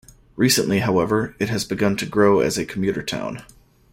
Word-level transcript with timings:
Recently, 0.35 0.79
however, 0.79 1.35
it 1.37 1.49
has 1.49 1.63
begun 1.63 1.95
to 1.97 2.07
grow 2.07 2.39
as 2.39 2.57
a 2.57 2.65
commuter 2.65 3.03
town. 3.03 3.43